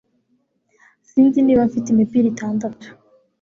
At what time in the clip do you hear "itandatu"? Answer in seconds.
2.33-2.87